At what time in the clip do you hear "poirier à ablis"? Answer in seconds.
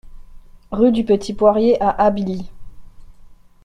1.35-2.49